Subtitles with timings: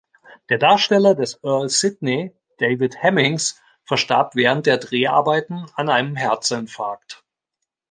[0.49, 7.23] Der Darsteller des Earl Sidney, David Hemmings, verstarb während der Dreharbeiten an einem Herzinfarkt.